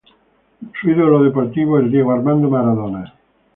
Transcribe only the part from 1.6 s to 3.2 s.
es Diego Armando Maradona.